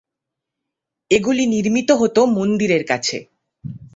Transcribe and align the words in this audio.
এগুলি 1.11 1.43
নির্মিত 1.53 1.89
হত 2.01 2.17
মন্দিরের 2.37 2.83
কাছে। 2.87 3.17